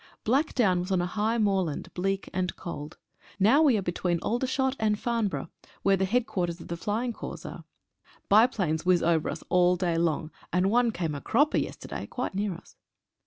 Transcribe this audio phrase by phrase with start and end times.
[0.25, 2.97] Blackdown was on a high moor land, bleak and cold.
[3.39, 5.49] Now we are between Aldershot and Farnborough,
[5.83, 7.65] where the Headquarters of the Flying Corps are.
[8.27, 12.55] Biplanes whiz over us all day long, and one came a cropper yesterday quite near
[12.55, 12.75] us.